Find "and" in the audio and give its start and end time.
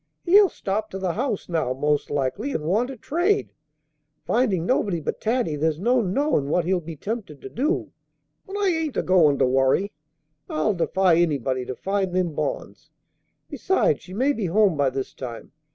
2.53-2.63